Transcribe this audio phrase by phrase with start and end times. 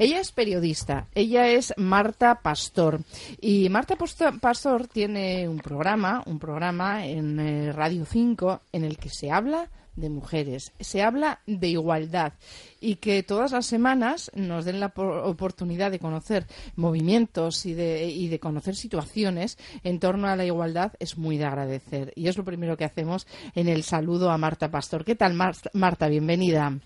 [0.00, 3.02] Ella es periodista, ella es Marta Pastor
[3.38, 3.96] y Marta
[4.40, 9.68] Pastor tiene un programa, un programa en eh, Radio 5 en el que se habla
[9.96, 12.32] de mujeres, se habla de igualdad
[12.80, 16.46] y que todas las semanas nos den la oportunidad de conocer
[16.76, 21.44] movimientos y de, y de conocer situaciones en torno a la igualdad es muy de
[21.44, 22.14] agradecer.
[22.16, 25.04] Y es lo primero que hacemos en el saludo a Marta Pastor.
[25.04, 26.08] ¿Qué tal, Marta?
[26.08, 26.80] Bienvenida.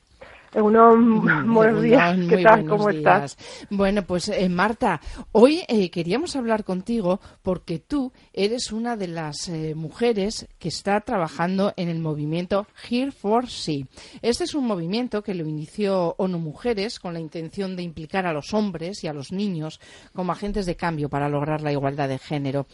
[0.54, 0.94] Uno,
[1.46, 2.64] buenos días, ¿qué tal?
[2.66, 3.36] ¿Cómo estás?
[3.70, 5.00] Bueno, pues eh, Marta,
[5.32, 11.00] hoy eh, queríamos hablar contigo porque tú eres una de las eh, mujeres que está
[11.00, 13.86] trabajando en el movimiento Here for She.
[14.22, 18.32] Este es un movimiento que lo inició ONU Mujeres con la intención de implicar a
[18.32, 19.80] los hombres y a los niños
[20.14, 22.66] como agentes de cambio para lograr la igualdad de género.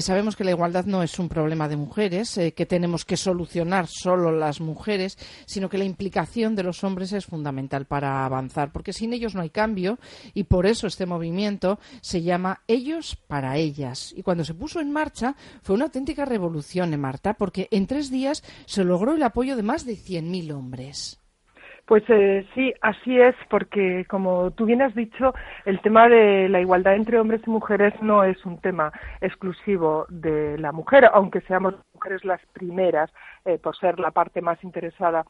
[0.00, 4.32] sabemos que la igualdad no es un problema de mujeres, que tenemos que solucionar solo
[4.32, 8.92] las mujeres, sino que la implicación de los hombres es es fundamental para avanzar, porque
[8.92, 9.98] sin ellos no hay cambio
[10.34, 14.12] y por eso este movimiento se llama Ellos para Ellas.
[14.16, 18.10] Y cuando se puso en marcha fue una auténtica revolución, en Marta, porque en tres
[18.10, 21.20] días se logró el apoyo de más de 100.000 hombres.
[21.86, 26.60] Pues eh, sí, así es, porque como tú bien has dicho, el tema de la
[26.60, 31.74] igualdad entre hombres y mujeres no es un tema exclusivo de la mujer, aunque seamos
[31.92, 33.10] mujeres las primeras
[33.44, 35.26] eh, por ser la parte más interesada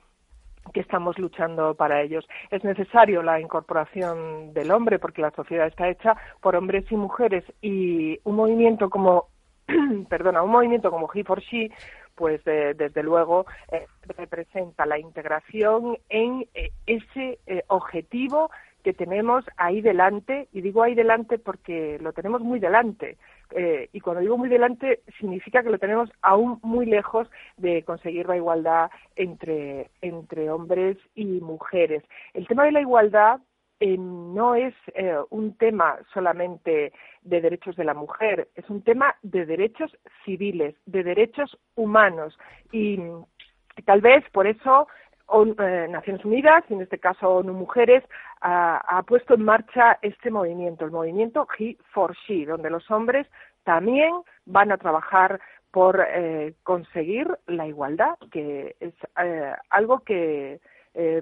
[0.73, 2.27] que estamos luchando para ellos.
[2.51, 7.45] Es necesario la incorporación del hombre porque la sociedad está hecha por hombres y mujeres
[7.61, 9.29] y un movimiento como
[10.09, 11.71] perdona, un movimiento como He for She
[12.15, 13.87] pues eh, desde luego eh,
[14.19, 17.39] representa la integración en eh, ese
[17.69, 18.51] objetivo
[18.85, 23.17] que tenemos ahí delante, y digo ahí delante porque lo tenemos muy delante,
[23.53, 28.29] eh, y cuando digo muy delante significa que lo tenemos aún muy lejos de conseguir
[28.29, 32.03] la igualdad entre, entre hombres y mujeres.
[32.35, 33.41] El tema de la igualdad
[33.81, 39.17] eh, no es eh, un tema solamente de derechos de la mujer, es un tema
[39.23, 42.39] de derechos civiles, de derechos humanos.
[42.73, 42.99] Y
[43.87, 44.87] tal vez por eso
[45.59, 48.05] eh, Naciones Unidas, y en este caso ONU Mujeres,
[48.41, 53.27] ha, puesto en marcha este movimiento, el movimiento He for She, donde los hombres
[53.65, 54.13] también
[54.47, 60.61] van a trabajar por eh, conseguir la igualdad, que es eh, algo que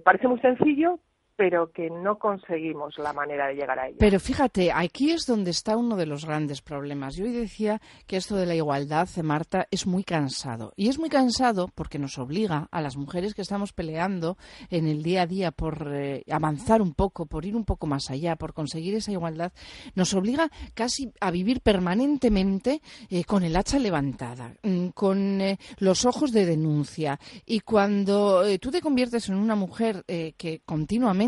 [0.02, 0.98] parece muy sencillo,
[1.38, 3.96] pero que no conseguimos la manera de llegar a ella.
[4.00, 7.14] Pero fíjate, aquí es donde está uno de los grandes problemas.
[7.14, 10.72] Yo hoy decía que esto de la igualdad, Marta, es muy cansado.
[10.74, 14.36] Y es muy cansado porque nos obliga a las mujeres que estamos peleando
[14.68, 18.10] en el día a día por eh, avanzar un poco, por ir un poco más
[18.10, 19.52] allá, por conseguir esa igualdad,
[19.94, 26.04] nos obliga casi a vivir permanentemente eh, con el hacha levantada, mm, con eh, los
[26.04, 27.20] ojos de denuncia.
[27.46, 31.27] Y cuando tú te conviertes en una mujer que continuamente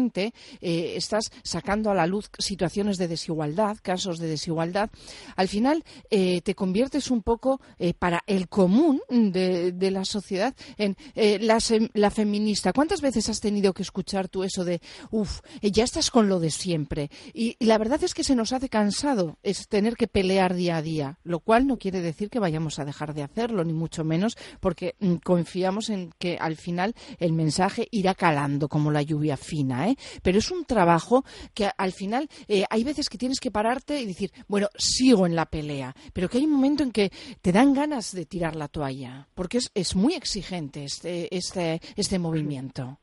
[0.61, 4.91] eh, estás sacando a la luz situaciones de desigualdad, casos de desigualdad,
[5.37, 10.97] al final eh, te conviertes un poco eh, para el común de, la sociedad en
[11.15, 12.73] la, feminista.
[12.73, 14.81] ¿Cuántas veces has tenido que escuchar tú eso de,
[15.11, 17.11] uff, ya estás con lo de siempre?
[17.35, 20.83] Y, la verdad es que se nos hace cansado es tener que pelear día a
[20.83, 24.37] día, lo cual no quiere decir que vayamos a dejar de hacerlo, ni mucho menos,
[24.61, 29.90] porque mm, confiamos en que al final el mensaje irá calando como la lluvia fina.
[29.91, 29.97] ¿Eh?
[30.23, 31.25] Pero es un trabajo
[31.55, 35.35] que al final eh, hay veces que tienes que pararte y decir, bueno, sigo en
[35.35, 37.11] la pelea, pero que hay un momento en que
[37.43, 42.19] te dan ganas de tirar la toalla, porque es, es muy exigente este, este, este
[42.19, 42.99] movimiento.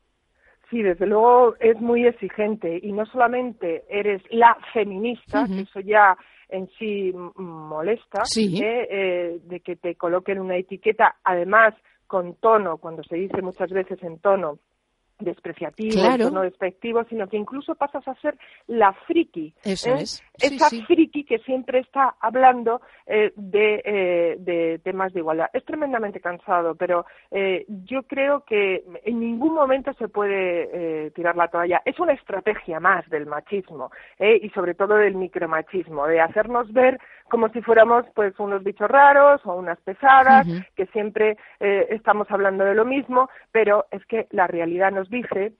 [0.70, 6.16] Sí, desde luego es muy exigente y no solamente eres la feminista, que eso ya
[6.50, 8.86] en sí molesta, ¿eh?
[8.90, 11.74] Eh, de que te coloquen una etiqueta, además
[12.06, 14.58] con tono, cuando se dice muchas veces en tono
[15.18, 16.00] despreciativo,
[16.30, 18.36] no despectivo, sino que incluso pasas a ser
[18.66, 19.52] la friki.
[19.64, 20.02] Eso ¿eh?
[20.02, 20.22] es.
[20.40, 25.50] Esa friki que siempre está hablando eh, de, eh, de, temas de igualdad.
[25.52, 27.04] Es tremendamente cansado, pero
[27.84, 31.82] yo creo que en ningún momento se puede tirar la toalla.
[31.84, 36.98] Es una estrategia más del machismo y sobre todo del micromachismo, de hacernos ver
[37.30, 42.74] como si fuéramos pues unos bichos raros o unas pesadas, que siempre estamos hablando de
[42.74, 45.52] lo mismo, pero es que la realidad nos dice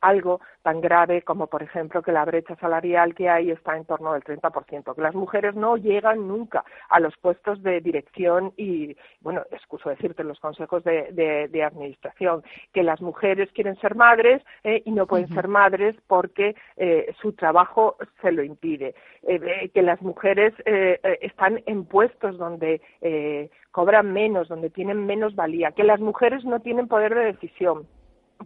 [0.00, 4.12] algo tan grave como, por ejemplo, que la brecha salarial que hay está en torno
[4.12, 9.42] del 30%, que las mujeres no llegan nunca a los puestos de dirección y, bueno,
[9.50, 12.42] excuso decirte, los consejos de, de, administración,
[12.72, 17.32] que las mujeres quieren ser madres eh, y no pueden ser madres porque eh, su
[17.32, 20.54] trabajo se lo impide, eh, que las mujeres
[21.20, 22.80] están en puestos donde
[23.70, 27.86] cobran menos, donde tienen menos valía, que las mujeres no tienen poder de decisión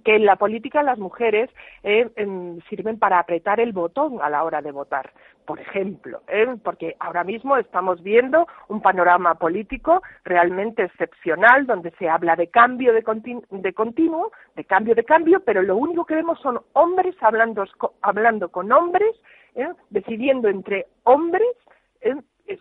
[0.05, 1.51] que en la política las mujeres
[1.83, 5.13] eh, em, sirven para apretar el botón a la hora de votar,
[5.45, 6.57] por ejemplo, ¿eh?
[6.63, 12.93] porque ahora mismo estamos viendo un panorama político realmente excepcional donde se habla de cambio
[12.93, 17.65] de, continuo, de cambio de cambio, pero lo único que vemos son hombres hablando,
[18.03, 19.15] hablando con hombres,
[19.55, 19.69] ¿eh?
[19.91, 21.47] decidiendo entre hombres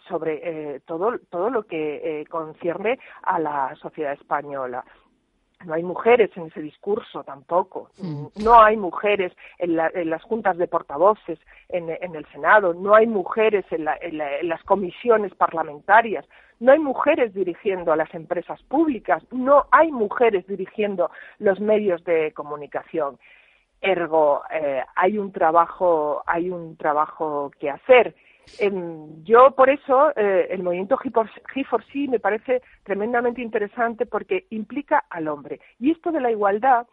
[0.08, 4.84] sobre todo, todo lo que concierne a la sociedad española
[5.66, 7.90] no hay mujeres en ese discurso tampoco.
[8.44, 11.40] No hay mujeres en, las juntas de portavoces
[11.70, 12.74] en, el Senado.
[12.74, 16.26] No hay mujeres en, las comisiones parlamentarias.
[16.60, 19.24] No hay mujeres dirigiendo a las empresas públicas.
[19.32, 23.18] No hay mujeres dirigiendo los medios de comunicación.
[23.82, 28.16] Ergo, eh, hay un trabajo, hay un trabajo que hacer
[29.24, 35.60] yo por eso eh, el movimiento G4C me parece tremendamente interesante porque implica al hombre.
[35.80, 36.88] Y esto de la igualdad,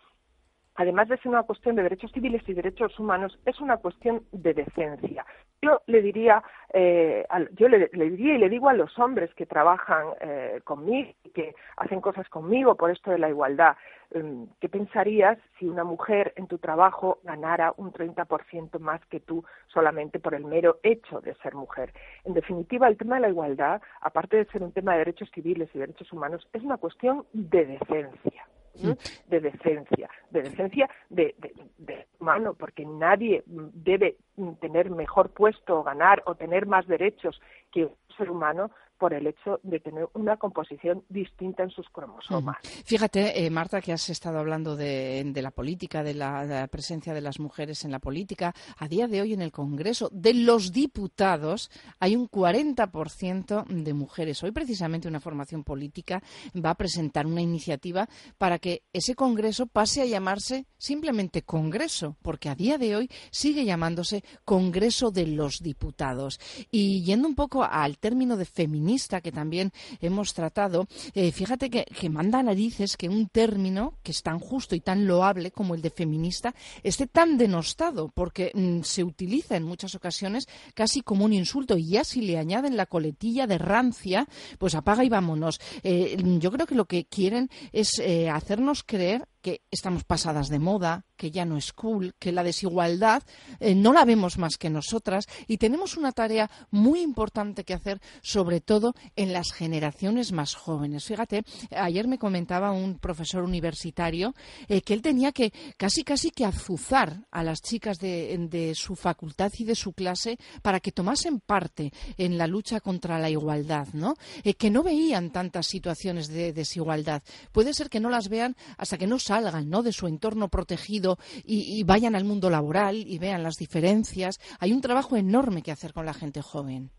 [0.77, 4.55] además de ser una cuestión de derechos civiles y derechos humanos, es una cuestión de
[4.55, 5.25] decencia.
[5.61, 6.43] Yo le diría,
[6.73, 11.55] eh, yo le, diría y le digo a los hombres que trabajan eh, conmigo, que
[11.77, 13.77] hacen cosas conmigo por esto de la igualdad,
[14.11, 19.45] em, ¿qué pensarías si una mujer en tu trabajo ganara un 30% más que tú
[19.69, 21.93] solamente por el mero hecho de ser mujer?
[22.25, 25.71] En definitiva, el tema de la igualdad, aparte de ser un tema de derechos civiles
[25.75, 28.47] y derechos humanos, es una cuestión de decencia.
[28.75, 31.35] De decencia, de decencia de,
[31.79, 34.17] de, humano, porque nadie debe
[34.61, 37.41] tener mejor puesto, ganar o tener más derechos
[37.71, 38.71] que un ser humano
[39.02, 42.58] por el hecho de tener una composición distinta en sus cromosomas.
[42.84, 47.40] Fíjate, eh, Marta, que has estado hablando de, la política, de la, presencia de las
[47.40, 48.54] mujeres en la política.
[48.78, 51.69] A día de hoy en el Congreso, de los diputados,
[51.99, 54.40] hay un 40% de mujeres.
[54.44, 56.22] Hoy, precisamente, una formación política
[56.54, 58.08] va a presentar una iniciativa
[58.38, 63.64] para que ese Congreso pase a llamarse simplemente Congreso, porque a día de hoy sigue
[63.64, 66.38] llamándose Congreso de los Diputados.
[66.70, 72.11] Y yendo un poco al término de feminismo, que también hemos tratado, eh, fíjate que,
[72.11, 75.89] manda narices que un término que es tan justo y tan loable como el de
[75.89, 81.79] feminista esté tan denostado, porque mm, se utiliza en muchas ocasiones casi como un insulto
[81.79, 84.29] y ya si le añaden la coletilla de rancia,
[84.59, 85.59] pues apaga y vámonos.
[85.83, 90.59] Eh, yo creo que lo que quieren es eh, hacernos creer que estamos pasadas de
[90.59, 93.23] moda, que ya no es cool, que la desigualdad
[93.61, 98.00] eh, no la vemos más que nosotras y tenemos una tarea muy importante que hacer,
[98.23, 101.05] sobre todo en las generaciones más jóvenes.
[101.05, 101.44] Fíjate,
[101.77, 104.35] ayer me comentaba un profesor universitario
[104.69, 109.53] eh, que él tenía que casi casi que azuzar a las chicas de, su facultad
[109.59, 114.15] y de su clase para que tomasen parte en la lucha contra la igualdad, ¿no?
[114.45, 117.23] Eh, que no veían tantas situaciones de desigualdad.
[117.50, 119.82] Puede ser que no las vean hasta que no salgan ¿no?
[119.82, 124.38] de su entorno protegido y, vayan al mundo laboral y vean las diferencias.
[124.61, 126.90] Hay un trabajo enorme que hacer con la gente joven.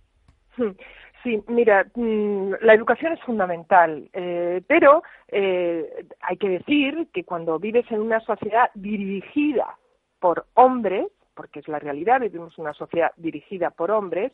[1.24, 7.60] Sí, mira, mm, la educación es fundamental, eh, pero eh, hay que decir que cuando
[7.60, 9.78] vives en una sociedad dirigida
[10.20, 11.06] por hombres,
[11.36, 14.32] porque es la realidad, vivimos una sociedad dirigida por hombres,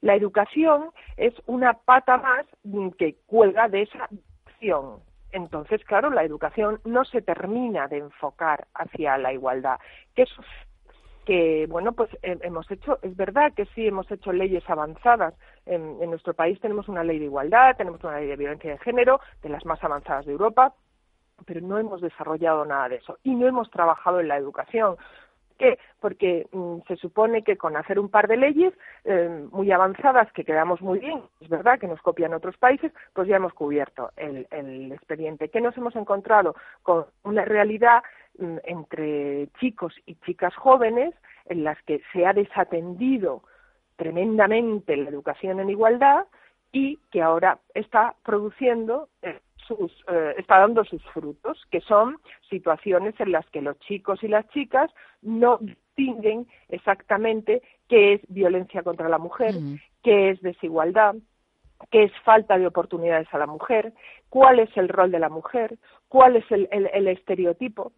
[0.00, 4.08] la educación es una pata más mm, que cuelga de esa
[4.46, 5.11] acción.
[5.32, 9.78] Entonces, claro, la educación no se termina de enfocar hacia la igualdad.
[10.14, 10.26] Que
[11.24, 15.34] que bueno pues hemos hecho es verdad que sí hemos hecho leyes avanzadas
[15.66, 19.20] en, nuestro país tenemos una ley de igualdad tenemos una ley de violencia de género
[19.40, 20.74] de las más avanzadas de Europa
[21.46, 24.96] pero no hemos desarrollado nada de eso y no hemos trabajado en la educación
[25.62, 25.78] qué?
[26.00, 30.44] Porque mm, se supone que con hacer un par de leyes eh, muy avanzadas que
[30.44, 34.90] quedamos muy bien, es verdad que nos copian otros países, pues ya hemos cubierto el,
[34.92, 35.50] expediente.
[35.50, 36.56] ¿Qué nos hemos encontrado?
[36.82, 38.02] Con una realidad
[38.38, 41.14] mm, entre chicos y chicas jóvenes
[41.46, 43.44] en las que se ha desatendido
[43.94, 46.24] tremendamente la educación en igualdad
[46.72, 49.08] y que ahora está produciendo
[49.70, 54.28] eh, eh, está dando sus frutos, que son situaciones en las que los chicos y
[54.28, 54.90] las chicas
[55.22, 59.54] no distinguen exactamente qué es violencia contra la mujer,
[60.02, 61.14] qué es desigualdad,
[61.90, 63.92] qué es falta de oportunidades a la mujer,
[64.28, 65.78] cuál es el rol de la mujer,
[66.08, 66.68] cuál es el,
[67.08, 67.92] estereotipo.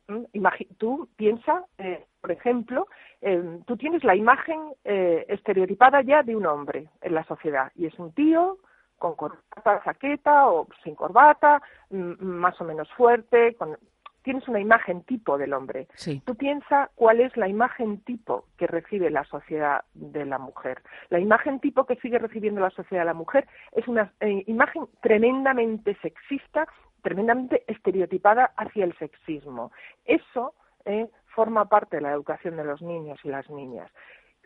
[0.79, 2.87] tú piensa, eh, por ejemplo,
[3.21, 7.87] eh, tú tienes la imagen eh, estereotipada ya de un hombre en la sociedad y
[7.87, 8.59] es un tío
[9.05, 13.77] con corbata, chaqueta o sin corbata, más o menos fuerte, con,
[14.25, 15.87] tienes una imagen tipo del hombre.
[16.25, 20.83] Tú piensa cuál es la imagen tipo que recibe la sociedad de la mujer.
[21.11, 24.87] La imagen tipo que sigue recibiendo la sociedad de la mujer es una eh, imagen
[25.03, 26.67] tremendamente sexista,
[27.03, 29.73] tremendamente estereotipada hacia el sexismo.
[30.07, 30.55] Eso
[30.87, 33.91] eh, forma parte de la educación de los niños y las niñas.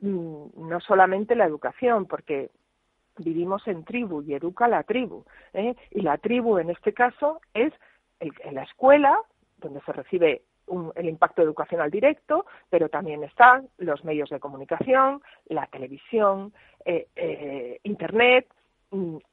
[0.00, 2.50] Mm, no solamente la educación, porque
[3.18, 5.24] vivimos en tribu y educa la tribu.
[5.52, 5.74] ¿eh?
[5.90, 7.72] Y la tribu, en este caso, es
[8.20, 9.18] en la escuela,
[9.58, 10.42] donde se recibe
[10.96, 16.52] el impacto educacional directo, pero también están los medios de comunicación, la televisión,
[16.84, 18.46] eh, eh, Internet,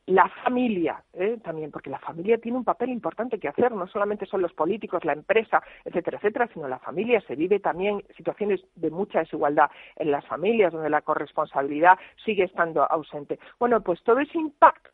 [0.07, 1.38] la familia ¿eh?
[1.43, 5.05] también, porque la familia tiene un papel importante que hacer, no solamente son los políticos,
[5.05, 7.21] la empresa, etcétera, etcétera, sino la familia.
[7.21, 12.83] Se vive también situaciones de mucha desigualdad en las familias, donde la corresponsabilidad sigue estando
[12.83, 13.39] ausente.
[13.59, 14.89] Bueno, pues todo ese impacto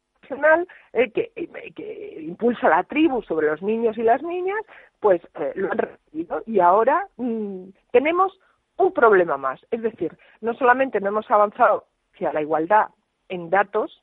[0.93, 1.31] eh, que,
[1.75, 4.59] que, impulsa la tribu sobre los niños y las niñas,
[4.99, 8.39] pues eh, lo han recibido y ahora mm, tenemos
[8.77, 9.59] un problema más.
[9.71, 12.87] Es decir, no solamente no hemos avanzado hacia la igualdad
[13.27, 14.01] en datos,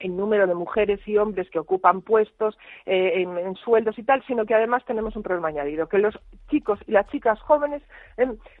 [0.00, 4.54] en número de mujeres y hombres que ocupan puestos, en, sueldos y tal, sino que
[4.54, 6.18] además tenemos un problema añadido, que los
[6.50, 7.82] chicos y las chicas jóvenes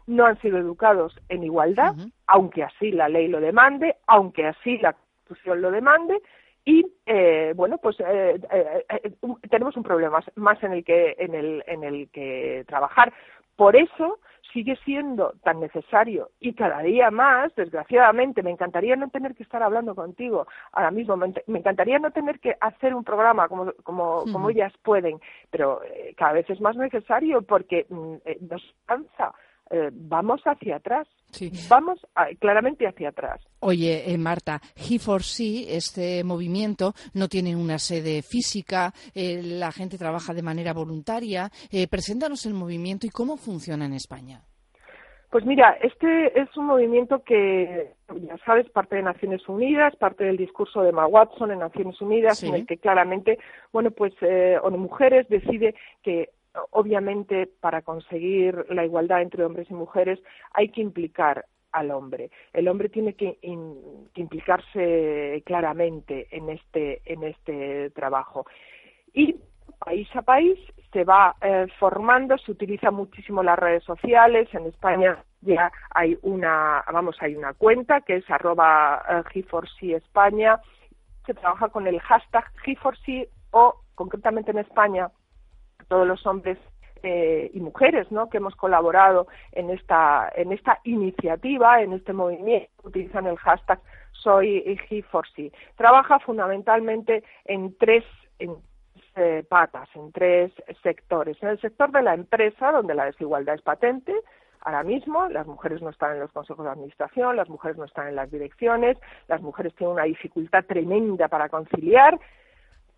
[0.06, 1.94] no han sido educados en igualdad,
[2.26, 6.20] aunque así la ley lo demande, aunque así la Constitución lo demande,
[6.68, 9.12] y eh, bueno pues eh, eh,
[9.48, 13.10] tenemos un problema más en el que en el en el que trabajar.
[13.56, 14.18] Por eso
[14.58, 19.62] sigue siendo tan necesario y cada día más desgraciadamente me encantaría no tener que estar
[19.62, 24.50] hablando contigo ahora mismo me, encantaría no tener que hacer un programa como como como
[24.50, 25.80] ellas pueden pero
[26.16, 28.16] cada vez es más necesario porque mm,
[28.50, 29.32] nos cansa
[29.70, 31.06] eh, vamos hacia atrás.
[31.68, 32.00] Vamos
[32.38, 33.40] claramente hacia atrás.
[33.60, 40.32] Oye, eh, Marta, He4C, este movimiento, no tiene una sede física, eh, la gente trabaja
[40.32, 41.50] de manera voluntaria.
[41.90, 44.47] preséntanos el movimiento y cómo funciona en España.
[45.30, 50.38] Pues mira, este es un movimiento que, ya sabes, parte de Naciones Unidas, parte del
[50.38, 53.38] discurso de Ma Watson en Naciones Unidas, en el que claramente,
[53.70, 56.30] bueno, pues eh, Mujeres decide que
[56.70, 60.18] obviamente para conseguir la igualdad entre hombres y mujeres
[60.52, 62.30] hay que implicar al hombre.
[62.54, 63.38] El hombre tiene que,
[64.14, 68.46] implicarse claramente en este, en este trabajo.
[69.12, 69.36] Y
[69.78, 70.58] país a país
[70.92, 74.48] se va eh, formando, se utiliza muchísimo las redes sociales.
[74.54, 79.44] En España ya hay una, vamos, hay una cuenta que es arroba eh,
[79.96, 80.60] España.
[81.26, 85.10] Se trabaja con el hashtag G4C o concretamente en España
[85.88, 86.58] todos los hombres
[87.02, 88.28] eh, y mujeres ¿no?
[88.28, 93.80] que hemos colaborado en esta, en esta iniciativa, en este movimiento, utilizan el hashtag
[94.12, 95.52] soy He4C.
[95.76, 98.04] Trabaja fundamentalmente en tres
[99.18, 101.36] eh, patas, en tres sectores.
[101.42, 104.14] En el sector de la empresa, donde la desigualdad es patente,
[104.60, 108.08] ahora mismo las mujeres no están en los consejos de administración, las mujeres no están
[108.08, 108.96] en las direcciones,
[109.26, 112.18] las mujeres tienen una dificultad tremenda para conciliar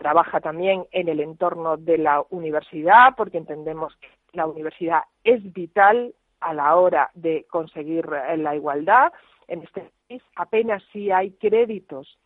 [0.01, 6.15] trabaja también en el entorno de la universidad, porque entendemos que la universidad es vital
[6.41, 9.13] a la hora de conseguir eh, la igualdad.
[9.47, 12.19] En este país apenas si hay créditos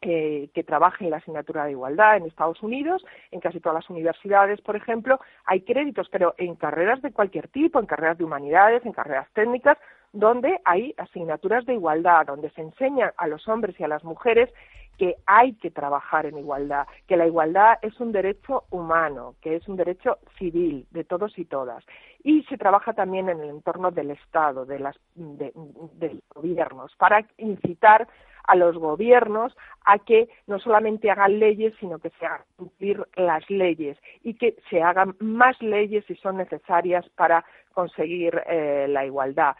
[0.00, 4.76] que, trabajen la asignatura de igualdad en Estados Unidos, en casi todas las universidades, por
[4.76, 9.28] ejemplo, hay créditos, pero en carreras de cualquier tipo, en carreras de humanidades, en carreras
[9.32, 9.78] técnicas,
[10.12, 14.50] donde hay asignaturas de igualdad, donde se enseña a los hombres y a las mujeres
[15.00, 19.66] que hay que trabajar en igualdad, que la igualdad es un derecho humano, que es
[19.66, 21.82] un derecho civil de todos y todas.
[22.22, 27.24] Y se trabaja también en el entorno del Estado, de, las, de, los gobiernos, para
[27.38, 28.08] incitar
[28.44, 33.48] a los gobiernos a que no solamente hagan leyes, sino que se hagan cumplir las
[33.50, 39.56] leyes y que se hagan más leyes si son necesarias para conseguir eh, la igualdad.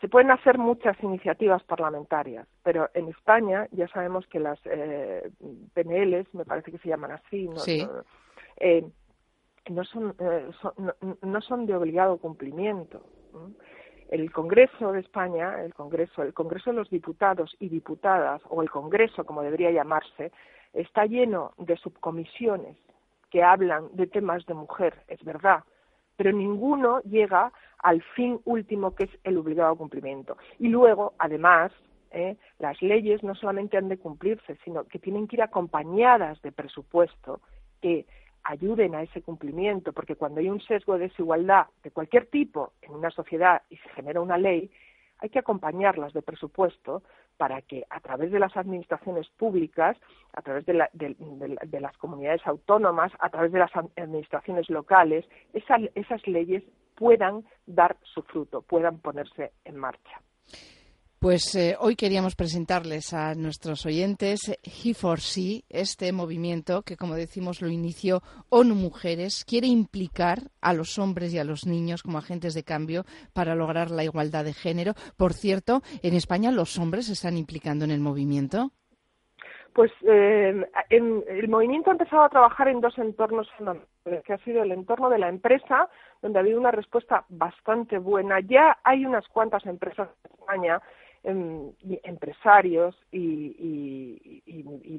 [0.00, 5.30] Se pueden hacer muchas iniciativas parlamentarias, pero en España ya sabemos que las eh,
[5.74, 7.60] PNLs, me parece que se llaman así, no,
[8.56, 8.84] eh,
[9.84, 10.50] son, eh,
[11.22, 13.02] no, son de obligado cumplimiento.
[14.10, 18.68] El Congreso de España, el Congreso, el Congreso de los Diputados y Diputadas, o el
[18.68, 20.32] Congreso, como debería llamarse,
[20.72, 22.76] está lleno de subcomisiones
[23.30, 25.62] que hablan de temas de mujer, es verdad,
[26.16, 30.36] pero ninguno llega al fin último que es el obligado cumplimiento.
[30.58, 31.70] Y luego, además,
[32.10, 32.36] ¿eh?
[32.58, 37.40] las leyes no solamente han de cumplirse, sino que tienen que ir acompañadas de presupuesto
[37.80, 38.06] que
[38.44, 42.92] ayuden a ese cumplimiento, porque cuando hay un sesgo de desigualdad de cualquier tipo en
[42.92, 44.70] una sociedad y se genera una ley,
[45.18, 47.02] hay que acompañarlas de presupuesto
[47.36, 49.96] para que a través de las administraciones públicas,
[50.34, 56.62] a través de, las comunidades autónomas, a través de las administraciones locales, esas leyes
[56.96, 60.20] puedan dar su fruto, puedan ponerse en marcha.
[61.20, 67.68] Pues eh, hoy queríamos presentarles a nuestros oyentes He4C, este movimiento que, como decimos, lo
[67.68, 72.64] inició ONU Mujeres, quiere implicar a los hombres y a los niños como agentes de
[72.64, 74.94] cambio para lograr la igualdad de género.
[75.18, 78.70] Por cierto, en España los hombres se están implicando en el movimiento.
[79.74, 83.46] Pues eh, el movimiento ha empezado a trabajar en dos entornos
[84.24, 85.90] que ha sido el entorno de la empresa,
[86.22, 88.40] donde ha habido una respuesta bastante buena.
[88.40, 90.80] Ya hay unas cuantas empresas en España
[91.22, 91.72] Em,
[92.02, 94.42] empresarios y,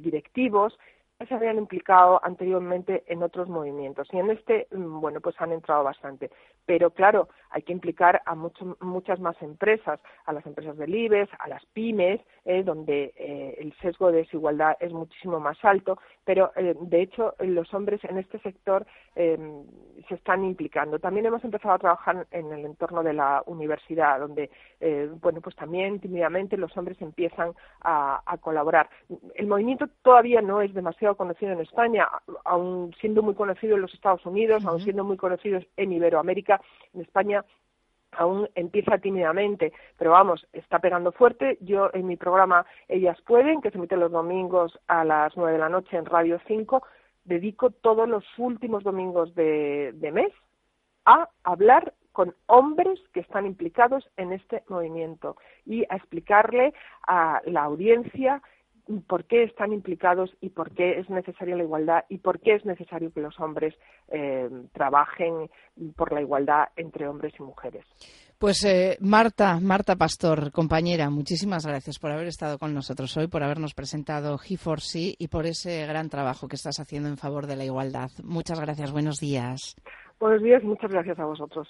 [0.04, 0.78] directivos
[1.18, 4.08] que se habían implicado anteriormente en otros movimientos.
[4.12, 6.30] Y en este mm, bueno pues han entrado bastante.
[6.66, 11.48] Pero claro hay que implicar a muchas más empresas a las empresas del IBEX a
[11.48, 16.76] las pymes eh, donde eh, el sesgo de desigualdad es muchísimo más alto pero eh,
[16.80, 19.64] de hecho los hombres en este sector em,
[20.08, 21.00] se están implicando.
[21.00, 25.56] También hemos empezado a trabajar en el entorno de la universidad donde eh, bueno, pues
[25.56, 28.90] también tímidamente los hombres empiezan a, colaborar.
[29.36, 32.08] El movimiento todavía no es demasiado conocido en España,
[32.46, 36.62] aun siendo muy conocido en los Estados Unidos, aun siendo muy conocido en Iberoamérica,
[36.94, 37.41] en España
[38.12, 41.58] aún empieza tímidamente, pero vamos, está pegando fuerte.
[41.62, 45.60] Yo en mi programa Ellas Pueden, que se emite los domingos a las nueve de
[45.60, 46.84] la noche en Radio 5,
[47.24, 50.32] dedico todos los últimos domingos de mes
[51.06, 56.74] a hablar con hombres que están implicados en este movimiento y a explicarle
[57.08, 58.42] a la audiencia
[59.08, 62.66] por qué están implicados y por qué es necesaria la igualdad y por qué es
[62.66, 63.76] necesario que los hombres
[64.10, 65.50] eh, trabajen
[65.96, 67.86] por la igualdad entre hombres y mujeres.
[68.38, 73.44] Pues eh, Marta, Marta Pastor, compañera, muchísimas gracias por haber estado con nosotros hoy, por
[73.44, 77.66] habernos presentado He4C y por ese gran trabajo que estás haciendo en favor de la
[77.66, 78.10] igualdad.
[78.24, 79.76] Muchas gracias, buenos días.
[80.20, 81.68] Buenos días, muchas gracias a vosotros.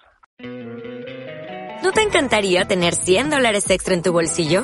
[1.84, 4.64] ¿No te encantaría tener 100 dólares extra en tu bolsillo?